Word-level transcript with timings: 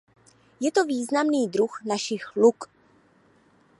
Je 0.61 0.69
to 0.73 0.85
významný 0.89 1.45
druh 1.47 1.69
našich 1.85 2.25
luk. 2.35 2.69